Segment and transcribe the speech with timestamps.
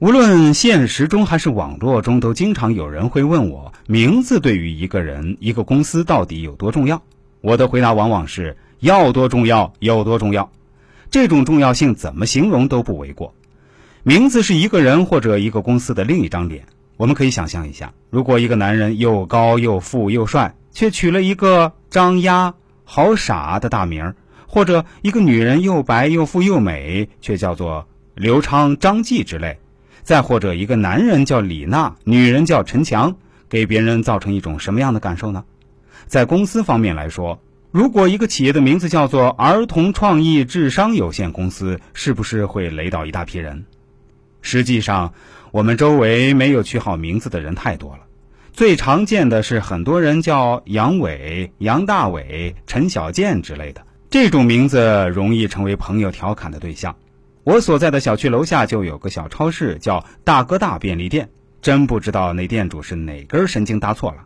[0.00, 7.02] 无论现实中还是网络中，都经常有人会问我，名字对于一个人、一个公司到底有多重要？
[7.40, 10.52] 我的回答往往是要多重要有多重要。
[11.10, 13.34] 这种重要性怎么形容都不为过。
[14.04, 16.66] 名字是一个人或者一个公司的另一张脸。
[16.96, 22.54] 我们可以想象一下，如果一个男人又高又富又帅，却取了一个张丫、
[22.84, 24.14] 好傻的大名儿，
[24.46, 29.58] 或者一个女人又白又富又美，却叫做刘昌、张继之类。
[30.08, 33.14] 再或者，一个男人叫李娜，女人叫陈强，
[33.46, 35.44] 给别人造成一种什么样的感受呢？
[36.06, 37.42] 在公司方面来说，
[37.72, 43.66] 如果一个企业的名字叫做儿童创意智商有限公司，是不是会雷倒一大批人？
[44.40, 45.12] 实际上，
[45.50, 47.98] 我们周围没有取好名字的人太多了。
[48.54, 56.96] 最常见的是很多人叫杨伟、杨大伟、陈小健之类的，这种名字容易成为朋友调侃的对象。
[57.48, 61.26] 我所在的小区楼下就有个小超市，叫大哥大便利店。
[61.62, 64.18] 真不知道那店主是哪根神经搭错了。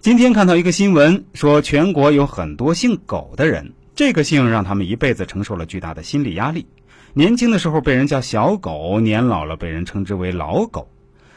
[0.00, 6.66] 今天看到一个新闻，说全国有很多姓狗的人，这个姓让他们一辈子承受了巨大的心理压力。
[7.14, 10.88] 年轻的时候被人叫小狗，年老了被人称之为老狗，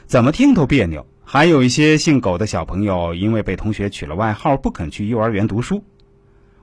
[0.07, 1.05] 怎么听都别扭。
[1.23, 5.83] 还有一些姓狗的小朋友，因为被同学取了外号，不肯去幼儿园读书。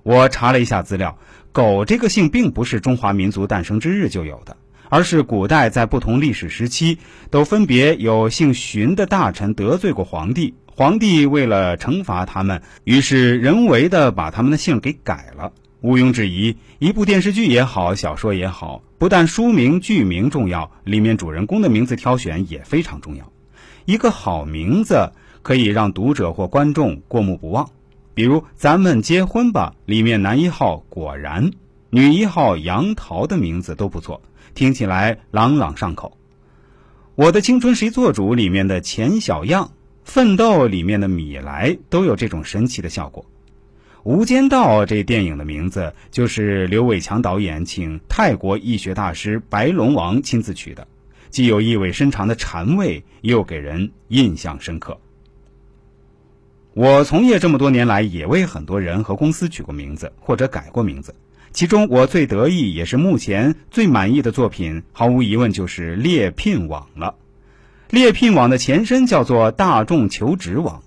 [0.03, 1.19] 我查了一下资料，
[1.53, 4.57] 狗这个姓并不是中华民族诞生之日就有的，
[4.89, 6.99] 而是古代在不同历史时期
[7.31, 15.53] 都分别有姓荀的大臣得罪过皇帝，皇帝为了惩罚他们，于是人为的把他们的姓给改了。
[15.83, 23.33] 毋庸置疑，一部电视剧也好，小说也好，不但书名剧名重要，里面主人公的名字挑选也非常重要。
[23.85, 27.71] 一个好名字可以让读者或观众过目不忘。
[28.15, 31.53] 比如“咱们结婚吧”里面男一号果然，
[31.91, 34.23] 女一号杨桃的名字都不错，
[34.55, 36.19] 听起来朗朗上口。
[37.15, 39.67] 《我的青春谁做主》里面的钱小样，
[40.05, 43.25] 《奋斗》里面的米莱都有这种神奇的效果。
[44.03, 50.89] 《无间道》这电影的名字就是刘伟强导演请泰国医学大师白龙王亲自取的，
[51.31, 54.99] 既有意味深长的禅味，又给人印象深刻。
[56.75, 61.15] 我从业这么多年来，也为很多人和公司取过名字或者改过名字。
[61.53, 67.15] 其中我最得意也是目前最满意的作品，毫无疑问就是猎聘网了。
[67.91, 70.83] 猎聘网的前身叫做大众求职网，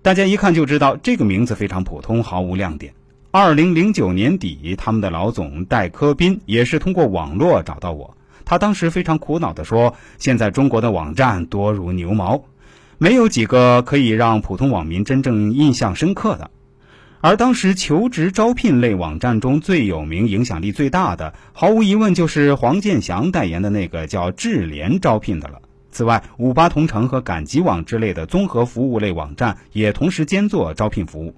[0.00, 2.94] 大家一看就知道这个名字非常普通，毫无亮点。
[3.30, 12.44] 二零零九年底，他们的老总戴科斌也是通过网络找到我，他当时非常苦恼地说：“现在中国的网站多如牛毛。”
[13.02, 16.52] 没有几个可以让普通网民真正印象深刻的，
[17.20, 25.60] 而当时求职招聘类网站中最有名、影响力最大的，毫无疑问就是黄健翔代言的那个叫智联招聘的了。
[25.90, 31.34] 此外，五八同城和赶集网之类的综合服务类网站也同时兼做招聘服务。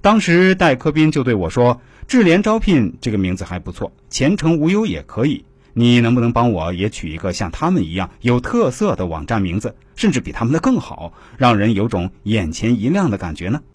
[0.00, 5.44] 当时戴科斌就对我说：“智联招聘这个名字还不错，前程无忧也可以。”
[5.74, 13.60] 你能不能帮我也取一个像他们一样有特色的网站名字，甚至比他们的更好，让人有种眼前一亮的感觉呢？